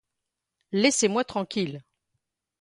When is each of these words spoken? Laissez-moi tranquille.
Laissez-moi 0.71 1.23
tranquille. 1.23 1.83